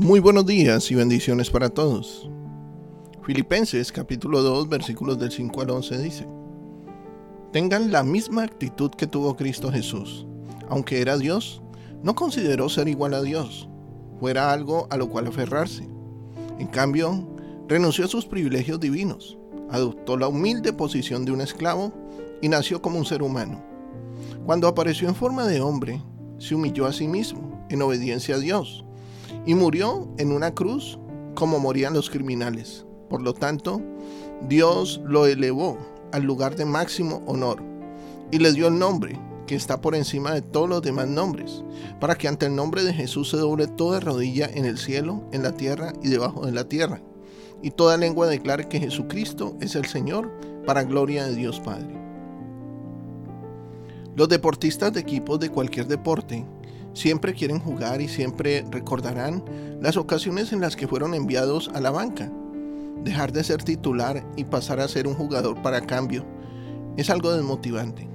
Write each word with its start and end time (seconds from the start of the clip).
Muy 0.00 0.18
buenos 0.18 0.46
días 0.46 0.90
y 0.90 0.94
bendiciones 0.94 1.50
para 1.50 1.68
todos. 1.68 2.26
Filipenses 3.22 3.92
capítulo 3.92 4.40
2 4.40 4.70
versículos 4.70 5.18
del 5.18 5.30
5 5.30 5.60
al 5.60 5.68
11 5.68 5.98
dice, 5.98 6.26
Tengan 7.52 7.92
la 7.92 8.02
misma 8.02 8.44
actitud 8.44 8.90
que 8.92 9.06
tuvo 9.06 9.36
Cristo 9.36 9.70
Jesús. 9.70 10.26
Aunque 10.70 11.02
era 11.02 11.18
Dios, 11.18 11.60
no 12.02 12.14
consideró 12.14 12.70
ser 12.70 12.88
igual 12.88 13.12
a 13.12 13.20
Dios, 13.20 13.68
fuera 14.18 14.54
algo 14.54 14.86
a 14.88 14.96
lo 14.96 15.10
cual 15.10 15.26
aferrarse. 15.26 15.86
En 16.58 16.68
cambio, 16.68 17.28
renunció 17.68 18.06
a 18.06 18.08
sus 18.08 18.24
privilegios 18.24 18.80
divinos, 18.80 19.36
adoptó 19.68 20.16
la 20.16 20.28
humilde 20.28 20.72
posición 20.72 21.26
de 21.26 21.32
un 21.32 21.42
esclavo 21.42 21.92
y 22.40 22.48
nació 22.48 22.80
como 22.80 22.98
un 22.98 23.04
ser 23.04 23.22
humano. 23.22 23.62
Cuando 24.46 24.66
apareció 24.66 25.10
en 25.10 25.14
forma 25.14 25.46
de 25.46 25.60
hombre, 25.60 26.02
se 26.38 26.54
humilló 26.54 26.86
a 26.86 26.94
sí 26.94 27.06
mismo 27.06 27.66
en 27.68 27.82
obediencia 27.82 28.36
a 28.36 28.38
Dios 28.38 28.86
y 29.46 29.54
murió 29.54 30.08
en 30.18 30.32
una 30.32 30.54
cruz 30.54 30.98
como 31.34 31.58
morían 31.58 31.94
los 31.94 32.10
criminales. 32.10 32.86
Por 33.08 33.22
lo 33.22 33.34
tanto, 33.34 33.80
Dios 34.48 35.00
lo 35.04 35.26
elevó 35.26 35.78
al 36.12 36.22
lugar 36.22 36.56
de 36.56 36.64
máximo 36.64 37.22
honor 37.26 37.62
y 38.30 38.38
le 38.38 38.52
dio 38.52 38.68
el 38.68 38.78
nombre 38.78 39.18
que 39.46 39.56
está 39.56 39.80
por 39.80 39.96
encima 39.96 40.32
de 40.32 40.42
todos 40.42 40.68
los 40.68 40.80
demás 40.80 41.08
nombres, 41.08 41.64
para 41.98 42.14
que 42.14 42.28
ante 42.28 42.46
el 42.46 42.54
nombre 42.54 42.84
de 42.84 42.94
Jesús 42.94 43.30
se 43.30 43.36
doble 43.36 43.66
toda 43.66 43.98
rodilla 43.98 44.48
en 44.52 44.64
el 44.64 44.78
cielo, 44.78 45.24
en 45.32 45.42
la 45.42 45.50
tierra 45.52 45.92
y 46.04 46.08
debajo 46.08 46.46
de 46.46 46.52
la 46.52 46.68
tierra, 46.68 47.00
y 47.60 47.72
toda 47.72 47.96
lengua 47.96 48.28
declare 48.28 48.68
que 48.68 48.78
Jesucristo 48.78 49.56
es 49.60 49.74
el 49.74 49.86
Señor, 49.86 50.30
para 50.64 50.84
gloria 50.84 51.26
de 51.26 51.34
Dios 51.34 51.58
Padre. 51.58 52.00
Los 54.14 54.28
deportistas 54.28 54.92
de 54.92 55.00
equipos 55.00 55.40
de 55.40 55.50
cualquier 55.50 55.88
deporte 55.88 56.46
siempre 56.92 57.34
quieren 57.34 57.60
jugar 57.60 58.00
y 58.00 58.08
siempre 58.08 58.64
recordarán 58.70 59.44
las 59.80 59.96
ocasiones 59.96 60.52
en 60.52 60.60
las 60.60 60.76
que 60.76 60.88
fueron 60.88 61.14
enviados 61.14 61.70
a 61.74 61.80
la 61.80 61.90
banca. 61.90 62.30
Dejar 63.04 63.32
de 63.32 63.44
ser 63.44 63.62
titular 63.62 64.24
y 64.36 64.44
pasar 64.44 64.80
a 64.80 64.88
ser 64.88 65.06
un 65.06 65.14
jugador 65.14 65.60
para 65.62 65.80
cambio 65.80 66.24
es 66.96 67.08
algo 67.10 67.32
desmotivante. 67.32 68.08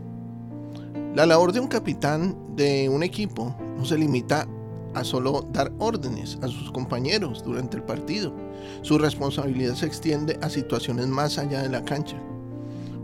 La 1.15 1.25
labor 1.25 1.53
de 1.53 1.59
un 1.59 1.67
capitán 1.67 2.37
de 2.55 2.89
un 2.89 3.01
equipo 3.01 3.55
no 3.77 3.85
se 3.85 3.97
limita 3.97 4.47
a 4.93 5.03
solo 5.03 5.47
dar 5.51 5.71
órdenes 5.79 6.37
a 6.41 6.47
sus 6.47 6.71
compañeros 6.71 7.43
durante 7.43 7.77
el 7.77 7.83
partido. 7.83 8.33
Su 8.81 8.97
responsabilidad 8.97 9.75
se 9.75 9.85
extiende 9.85 10.37
a 10.41 10.49
situaciones 10.49 11.07
más 11.07 11.37
allá 11.37 11.61
de 11.61 11.69
la 11.69 11.83
cancha. 11.83 12.17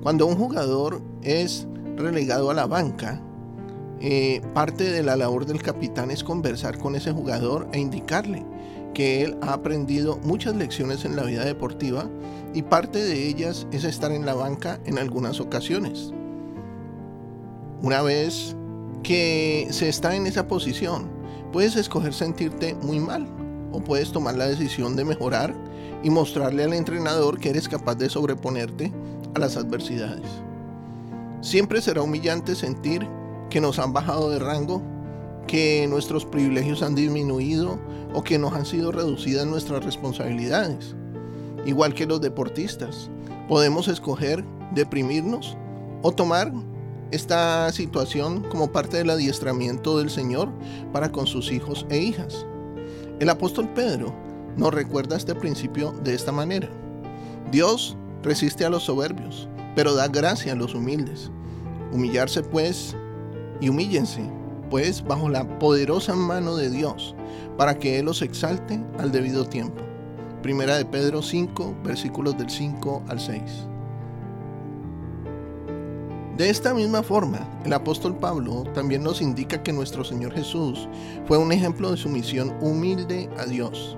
Cuando 0.02 0.26
un 0.26 0.36
jugador 0.36 1.02
es 1.22 1.68
relegado 1.98 2.50
a 2.50 2.54
la 2.54 2.66
banca, 2.66 3.22
eh, 4.04 4.42
parte 4.56 4.86
de 4.86 5.04
la 5.04 5.16
labor 5.16 5.46
del 5.46 5.62
capitán 5.62 6.10
es 6.10 6.24
conversar 6.24 6.80
con 6.80 6.96
ese 6.96 7.12
jugador 7.12 7.68
e 7.72 7.80
indicarle 7.80 8.44
que 8.96 9.22
él 9.24 9.38
ha 9.42 9.54
aprendido 9.54 10.18
muchas 10.24 10.56
lecciones 10.56 11.06
en 11.06 11.16
la 11.16 11.22
vida 11.24 11.46
deportiva 11.46 12.10
y 12.54 12.64
parte 12.64 13.04
de 13.04 13.28
ellas 13.28 13.68
es 13.72 13.84
estar 13.84 14.12
en 14.12 14.26
la 14.26 14.34
banca 14.34 14.80
en 14.86 14.98
algunas 14.98 15.40
ocasiones. 15.40 16.12
Una 17.84 18.02
vez 18.02 18.56
que 19.04 19.68
se 19.70 19.88
está 19.88 20.16
en 20.16 20.26
esa 20.26 20.48
posición, 20.48 21.08
puedes 21.52 21.76
escoger 21.76 22.14
sentirte 22.14 22.74
muy 22.82 23.00
mal 23.00 23.28
o 23.72 23.82
puedes 23.82 24.12
tomar 24.12 24.36
la 24.36 24.48
decisión 24.48 24.96
de 24.96 25.06
mejorar 25.06 25.54
y 26.04 26.10
mostrarle 26.10 26.64
al 26.64 26.74
entrenador 26.74 27.40
que 27.40 27.52
eres 27.52 27.70
capaz 27.70 27.96
de 27.96 28.10
sobreponerte 28.10 28.92
a 29.36 29.40
las 29.40 29.58
adversidades. 29.58 30.28
Siempre 31.42 31.82
será 31.82 32.02
humillante 32.02 32.56
sentir 32.56 33.08
que 33.52 33.62
nos 33.62 33.78
han 33.78 33.94
bajado 33.94 34.32
de 34.32 34.40
rango, 34.40 34.82
que 35.46 35.86
nuestros 35.88 36.26
privilegios 36.26 36.82
han 36.82 36.96
disminuido 36.96 37.78
o 38.14 38.24
que 38.24 38.40
nos 38.40 38.54
han 38.54 38.66
sido 38.66 38.92
reducidas 38.92 39.46
nuestras 39.46 39.86
responsabilidades. 39.86 40.96
Igual 41.66 41.94
que 41.94 42.08
los 42.08 42.22
deportistas, 42.22 43.12
podemos 43.48 43.88
escoger 43.88 44.44
deprimirnos 44.74 45.56
o 46.02 46.12
tomar 46.12 46.52
esta 47.12 47.72
situación 47.74 48.42
como 48.50 48.72
parte 48.72 48.98
del 48.98 49.10
adiestramiento 49.10 50.00
del 50.00 50.10
Señor 50.10 50.50
para 50.94 51.12
con 51.12 51.28
sus 51.28 51.52
hijos 51.52 51.86
e 51.90 51.98
hijas. 51.98 52.46
El 53.20 53.30
apóstol 53.30 53.70
Pedro 53.76 54.16
nos 54.56 54.74
recuerda 54.74 55.18
este 55.18 55.36
principio 55.36 55.92
de 56.04 56.16
esta 56.16 56.32
manera. 56.32 56.70
Dios 57.52 57.98
resiste 58.24 58.64
a 58.64 58.70
los 58.70 58.84
soberbios, 58.84 59.50
pero 59.76 59.94
da 59.94 60.08
gracia 60.08 60.54
a 60.54 60.56
los 60.56 60.74
humildes. 60.74 61.30
Humillarse 61.92 62.44
pues 62.44 62.96
y 63.62 63.70
humíllense, 63.70 64.24
pues, 64.70 65.04
bajo 65.04 65.30
la 65.30 65.60
poderosa 65.60 66.16
mano 66.16 66.58
de 66.58 66.70
Dios, 66.70 67.16
para 67.58 67.78
que 67.78 68.00
Él 68.00 68.06
los 68.06 68.22
exalte 68.22 68.84
al 68.98 69.12
debido 69.12 69.46
tiempo. 69.46 69.82
Primera 70.42 70.76
de 70.78 70.86
Pedro 70.86 71.22
5, 71.22 71.76
versículos 71.84 72.38
del 72.38 72.50
5 72.50 73.04
al 73.08 73.20
6. 73.20 73.42
De 76.38 76.50
esta 76.50 76.74
misma 76.74 77.04
forma, 77.04 77.40
el 77.64 77.74
apóstol 77.74 78.16
Pablo 78.16 78.64
también 78.74 79.04
nos 79.04 79.22
indica 79.22 79.62
que 79.62 79.72
nuestro 79.72 80.04
Señor 80.04 80.34
Jesús 80.34 80.88
fue 81.28 81.38
un 81.38 81.52
ejemplo 81.52 81.92
de 81.92 81.98
sumisión 81.98 82.56
humilde 82.62 83.30
a 83.38 83.46
Dios. 83.46 83.96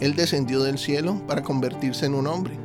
Él 0.00 0.16
descendió 0.16 0.62
del 0.62 0.78
cielo 0.78 1.20
para 1.28 1.42
convertirse 1.42 2.06
en 2.06 2.14
un 2.14 2.26
hombre, 2.26 2.58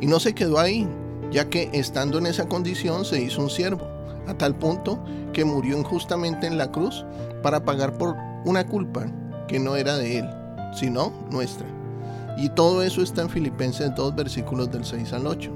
y 0.00 0.06
no 0.06 0.20
se 0.20 0.34
quedó 0.34 0.60
ahí, 0.60 0.86
ya 1.32 1.48
que 1.48 1.70
estando 1.72 2.18
en 2.18 2.26
esa 2.26 2.46
condición 2.46 3.04
se 3.04 3.20
hizo 3.20 3.42
un 3.42 3.50
siervo 3.50 3.97
a 4.28 4.34
tal 4.36 4.54
punto 4.54 5.02
que 5.32 5.44
murió 5.44 5.78
injustamente 5.78 6.46
en 6.46 6.58
la 6.58 6.70
cruz 6.70 7.04
para 7.42 7.64
pagar 7.64 7.96
por 7.96 8.16
una 8.44 8.66
culpa 8.66 9.06
que 9.46 9.58
no 9.58 9.76
era 9.76 9.96
de 9.96 10.18
él, 10.18 10.30
sino 10.74 11.12
nuestra. 11.30 11.66
Y 12.36 12.50
todo 12.50 12.82
eso 12.82 13.02
está 13.02 13.22
en 13.22 13.30
Filipenses 13.30 13.94
2, 13.96 14.14
versículos 14.14 14.70
del 14.70 14.84
6 14.84 15.12
al 15.12 15.26
8. 15.26 15.50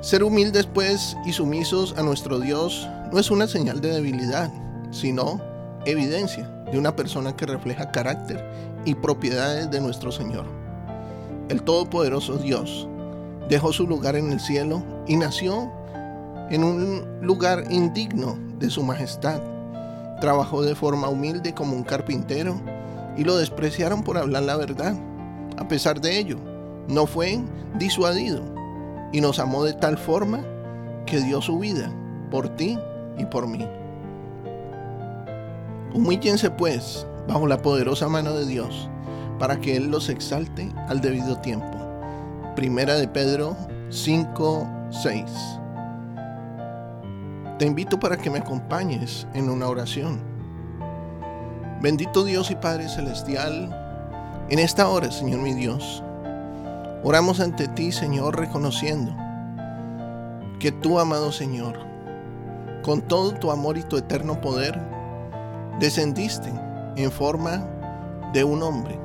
Ser 0.00 0.24
humildes 0.24 0.66
pues 0.66 1.16
y 1.24 1.32
sumisos 1.32 1.94
a 1.96 2.02
nuestro 2.02 2.40
Dios 2.40 2.88
no 3.12 3.18
es 3.18 3.30
una 3.30 3.46
señal 3.46 3.80
de 3.80 3.92
debilidad, 3.92 4.50
sino 4.90 5.40
evidencia 5.84 6.48
de 6.70 6.78
una 6.78 6.94
persona 6.96 7.36
que 7.36 7.46
refleja 7.46 7.90
carácter 7.90 8.44
y 8.84 8.94
propiedades 8.94 9.70
de 9.70 9.80
nuestro 9.80 10.12
Señor. 10.12 10.46
El 11.48 11.62
Todopoderoso 11.62 12.36
Dios 12.36 12.88
dejó 13.48 13.72
su 13.72 13.86
lugar 13.86 14.16
en 14.16 14.30
el 14.32 14.40
cielo 14.40 14.82
y 15.06 15.16
nació 15.16 15.72
en 16.50 16.64
un 16.64 17.04
lugar 17.20 17.64
indigno 17.70 18.38
de 18.58 18.70
su 18.70 18.82
majestad. 18.82 19.40
Trabajó 20.20 20.62
de 20.62 20.74
forma 20.74 21.08
humilde 21.08 21.54
como 21.54 21.76
un 21.76 21.84
carpintero 21.84 22.60
y 23.16 23.24
lo 23.24 23.36
despreciaron 23.36 24.02
por 24.02 24.18
hablar 24.18 24.44
la 24.44 24.56
verdad. 24.56 24.94
A 25.56 25.68
pesar 25.68 26.00
de 26.00 26.18
ello, 26.18 26.38
no 26.88 27.06
fue 27.06 27.40
disuadido 27.78 28.42
y 29.12 29.20
nos 29.20 29.38
amó 29.38 29.64
de 29.64 29.74
tal 29.74 29.98
forma 29.98 30.40
que 31.06 31.20
dio 31.20 31.40
su 31.40 31.58
vida 31.58 31.92
por 32.30 32.48
ti 32.56 32.78
y 33.18 33.24
por 33.26 33.46
mí. 33.46 33.66
Humíllense 35.94 36.50
pues 36.50 37.06
bajo 37.26 37.46
la 37.46 37.60
poderosa 37.62 38.08
mano 38.08 38.32
de 38.34 38.46
Dios 38.46 38.88
para 39.38 39.60
que 39.60 39.76
Él 39.76 39.90
los 39.90 40.08
exalte 40.08 40.72
al 40.88 41.00
debido 41.00 41.38
tiempo. 41.38 41.76
Primera 42.56 42.94
de 42.94 43.08
Pedro 43.08 43.56
5, 43.90 44.68
6. 44.90 45.22
Te 47.58 47.66
invito 47.66 47.98
para 47.98 48.16
que 48.16 48.30
me 48.30 48.38
acompañes 48.38 49.26
en 49.34 49.50
una 49.50 49.66
oración. 49.66 50.20
Bendito 51.82 52.22
Dios 52.22 52.52
y 52.52 52.54
Padre 52.54 52.88
Celestial, 52.88 53.74
en 54.48 54.60
esta 54.60 54.88
hora, 54.88 55.10
Señor 55.10 55.40
mi 55.40 55.54
Dios, 55.54 56.04
oramos 57.02 57.40
ante 57.40 57.66
ti, 57.66 57.90
Señor, 57.90 58.38
reconociendo 58.38 59.12
que 60.60 60.70
tú, 60.70 61.00
amado 61.00 61.32
Señor, 61.32 61.80
con 62.84 63.02
todo 63.02 63.34
tu 63.34 63.50
amor 63.50 63.76
y 63.76 63.82
tu 63.82 63.96
eterno 63.96 64.40
poder, 64.40 64.80
descendiste 65.80 66.52
en 66.94 67.10
forma 67.10 67.64
de 68.32 68.44
un 68.44 68.62
hombre, 68.62 68.96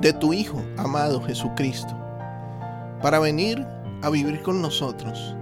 de 0.00 0.12
tu 0.12 0.32
Hijo 0.32 0.60
amado 0.76 1.22
Jesucristo, 1.22 1.96
para 3.00 3.20
venir 3.20 3.64
a 4.02 4.10
vivir 4.10 4.42
con 4.42 4.60
nosotros, 4.60 5.36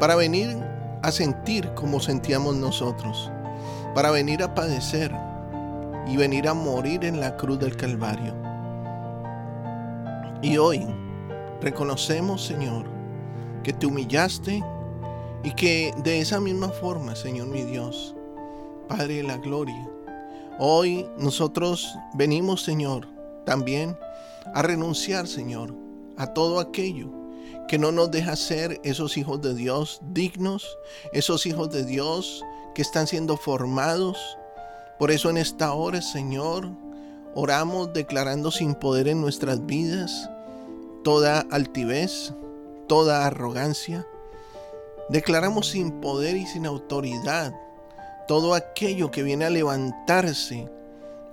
para 0.00 0.16
venir 0.16 0.65
a 1.06 1.12
sentir 1.12 1.72
como 1.74 2.00
sentíamos 2.00 2.56
nosotros, 2.56 3.30
para 3.94 4.10
venir 4.10 4.42
a 4.42 4.56
padecer 4.56 5.14
y 6.04 6.16
venir 6.16 6.48
a 6.48 6.54
morir 6.54 7.04
en 7.04 7.20
la 7.20 7.36
cruz 7.36 7.60
del 7.60 7.76
Calvario. 7.76 8.34
Y 10.42 10.58
hoy 10.58 10.84
reconocemos, 11.60 12.44
Señor, 12.44 12.86
que 13.62 13.72
te 13.72 13.86
humillaste 13.86 14.64
y 15.44 15.52
que 15.52 15.94
de 16.02 16.20
esa 16.20 16.40
misma 16.40 16.70
forma, 16.70 17.14
Señor 17.14 17.46
mi 17.46 17.62
Dios, 17.62 18.16
Padre 18.88 19.18
de 19.18 19.22
la 19.22 19.36
Gloria, 19.36 19.88
hoy 20.58 21.06
nosotros 21.18 21.96
venimos, 22.14 22.64
Señor, 22.64 23.06
también 23.44 23.96
a 24.52 24.60
renunciar, 24.60 25.28
Señor, 25.28 25.72
a 26.16 26.26
todo 26.26 26.58
aquello 26.58 27.25
que 27.68 27.78
no 27.78 27.92
nos 27.92 28.10
deja 28.10 28.36
ser 28.36 28.80
esos 28.84 29.16
hijos 29.16 29.42
de 29.42 29.54
Dios 29.54 30.00
dignos, 30.12 30.78
esos 31.12 31.46
hijos 31.46 31.70
de 31.70 31.84
Dios 31.84 32.42
que 32.74 32.82
están 32.82 33.06
siendo 33.06 33.36
formados. 33.36 34.18
Por 34.98 35.10
eso 35.10 35.30
en 35.30 35.36
esta 35.36 35.72
hora, 35.72 36.00
Señor, 36.00 36.70
Oramos 37.38 37.92
declarando 37.92 38.50
sin 38.50 38.74
poder 38.74 39.08
en 39.08 39.20
nuestras 39.20 39.66
vidas 39.66 40.30
toda 41.04 41.40
altivez, 41.50 42.32
toda 42.86 43.26
arrogancia. 43.26 44.06
Declaramos 45.10 45.66
sin 45.66 46.00
poder 46.00 46.38
y 46.38 46.46
sin 46.46 46.64
autoridad 46.64 47.54
todo 48.26 48.54
aquello 48.54 49.10
que 49.10 49.22
viene 49.22 49.44
a 49.44 49.50
levantarse 49.50 50.66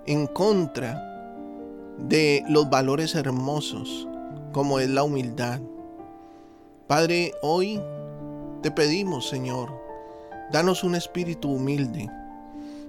en 0.06 0.28
contra 0.28 1.02
de 2.00 2.44
los 2.50 2.70
valores 2.70 3.16
hermosos 3.16 4.06
como 4.52 4.80
es 4.80 4.90
la 4.90 5.04
humildad. 5.04 5.62
Padre, 6.94 7.34
hoy 7.42 7.82
te 8.62 8.70
pedimos, 8.70 9.28
Señor, 9.28 9.72
danos 10.52 10.84
un 10.84 10.94
espíritu 10.94 11.50
humilde. 11.50 12.08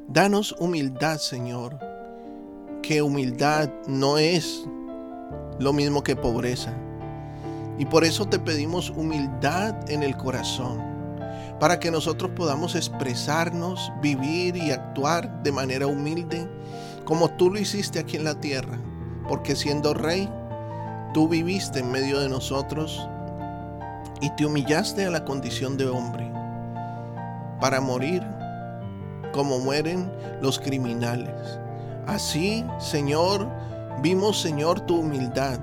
Danos 0.09 0.55
humildad, 0.59 1.17
Señor, 1.17 1.79
que 2.83 3.01
humildad 3.01 3.71
no 3.87 4.19
es 4.19 4.67
lo 5.59 5.73
mismo 5.73 6.03
que 6.03 6.17
pobreza. 6.17 6.75
Y 7.79 7.87
por 7.87 8.05
eso 8.05 8.27
te 8.27 8.39
pedimos 8.39 8.91
humildad 8.91 9.91
en 9.91 10.03
el 10.03 10.19
corazón, 10.19 10.83
para 11.59 11.81
que 11.81 11.91
nosotros 11.91 12.33
podamos 12.37 12.75
expresarnos, 12.75 13.91
vivir 14.03 14.55
y 14.55 14.71
actuar 14.71 15.43
de 15.43 15.51
manera 15.51 15.87
humilde, 15.87 16.47
como 17.07 17.31
tú 17.31 17.49
lo 17.49 17.59
hiciste 17.59 18.01
aquí 18.01 18.19
en 18.19 18.25
la 18.25 18.39
tierra, 18.39 18.79
porque 19.31 19.57
siendo 19.57 19.95
rey, 19.95 20.29
tú 21.15 21.27
viviste 21.27 21.79
en 21.79 21.91
medio 21.91 22.21
de 22.21 22.29
nosotros 22.29 23.09
y 24.25 24.31
te 24.31 24.47
humillaste 24.47 25.05
a 25.05 25.11
la 25.11 25.23
condición 25.23 25.77
de 25.77 25.87
hombre, 25.87 26.33
para 27.61 27.79
morir 27.83 28.27
como 29.35 29.59
mueren 29.59 30.11
los 30.41 30.59
criminales. 30.59 31.59
Así, 32.07 32.65
Señor, 32.79 33.47
vimos, 34.01 34.41
Señor, 34.41 34.81
tu 34.81 35.01
humildad 35.01 35.59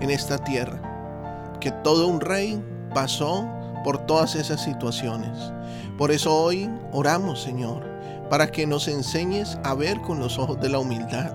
en 0.00 0.10
esta 0.10 0.38
tierra, 0.38 0.80
que 1.60 1.70
todo 1.70 2.08
un 2.08 2.20
rey 2.20 2.60
pasó 2.92 3.48
por 3.84 3.98
todas 4.06 4.34
esas 4.34 4.60
situaciones. 4.60 5.52
Por 5.96 6.10
eso 6.10 6.36
hoy 6.36 6.68
oramos, 6.90 7.40
Señor, 7.40 7.84
para 8.28 8.50
que 8.50 8.66
nos 8.66 8.88
enseñes 8.88 9.56
a 9.62 9.74
ver 9.74 10.00
con 10.00 10.18
los 10.18 10.36
ojos 10.36 10.60
de 10.60 10.68
la 10.68 10.80
humildad, 10.80 11.32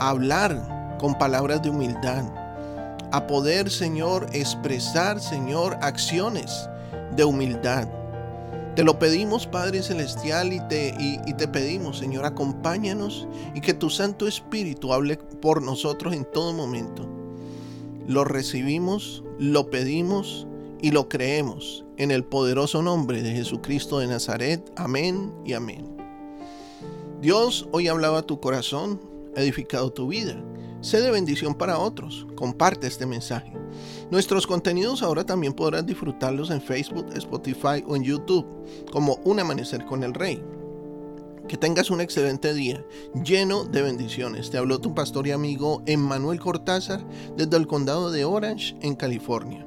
a 0.00 0.08
hablar 0.08 0.96
con 0.98 1.14
palabras 1.14 1.62
de 1.62 1.70
humildad, 1.70 2.24
a 3.12 3.26
poder, 3.26 3.70
Señor, 3.70 4.26
expresar, 4.32 5.20
Señor, 5.20 5.76
acciones 5.80 6.68
de 7.14 7.24
humildad 7.24 7.88
te 8.74 8.84
lo 8.84 8.98
pedimos, 8.98 9.46
Padre 9.46 9.82
Celestial, 9.82 10.54
y 10.54 10.60
te, 10.68 10.94
y, 10.98 11.34
te 11.34 11.46
pedimos, 11.46 11.98
Señor, 11.98 12.24
acompáñanos 12.24 13.28
y 13.54 13.60
que 13.60 13.74
tu 13.74 13.90
Santo 13.90 14.26
Espíritu 14.26 14.94
hable 14.94 15.18
por 15.18 15.60
nosotros 15.60 16.14
en 16.14 16.24
todo 16.24 16.54
momento. 16.54 17.06
Lo 18.06 18.24
recibimos, 18.24 19.22
lo 19.38 19.68
pedimos 19.68 20.46
y 20.80 20.90
lo 20.90 21.10
creemos 21.10 21.84
en 21.98 22.10
el 22.10 22.24
poderoso 22.24 22.80
nombre 22.80 23.22
de 23.22 23.32
Jesucristo 23.32 23.98
de 23.98 24.06
Nazaret. 24.06 24.72
Amén 24.76 25.34
y 25.44 25.52
amén. 25.52 25.94
Dios 27.20 27.68
hoy 27.72 27.88
hablaba 27.88 28.20
a 28.20 28.26
tu 28.26 28.40
corazón, 28.40 28.98
edificado 29.36 29.92
tu 29.92 30.08
vida. 30.08 30.42
Sé 30.80 31.00
de 31.00 31.10
bendición 31.10 31.54
para 31.54 31.78
otros. 31.78 32.26
Comparte 32.34 32.88
este 32.88 33.06
mensaje. 33.06 33.52
Nuestros 34.10 34.46
contenidos 34.46 35.02
ahora 35.02 35.24
también 35.24 35.52
podrás 35.52 35.86
disfrutarlos 35.86 36.50
en 36.50 36.60
Facebook, 36.60 37.06
Spotify 37.14 37.84
o 37.86 37.96
en 37.96 38.02
YouTube, 38.02 38.46
como 38.90 39.20
Un 39.24 39.40
Amanecer 39.40 39.84
con 39.86 40.02
el 40.02 40.12
Rey. 40.12 40.42
Que 41.48 41.56
tengas 41.56 41.90
un 41.90 42.00
excelente 42.00 42.52
día, 42.54 42.84
lleno 43.24 43.64
de 43.64 43.82
bendiciones. 43.82 44.50
Te 44.50 44.58
habló 44.58 44.80
tu 44.80 44.94
pastor 44.94 45.26
y 45.26 45.32
amigo 45.32 45.82
Emmanuel 45.86 46.40
Cortázar 46.40 47.04
desde 47.36 47.56
el 47.56 47.66
condado 47.66 48.10
de 48.10 48.24
Orange, 48.24 48.76
en 48.80 48.94
California. 48.94 49.66